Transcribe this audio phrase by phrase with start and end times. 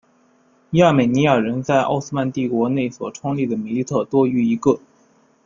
[0.71, 4.79] 亚美尼亚人在奥斯曼帝国内所创立的米利特多于一个。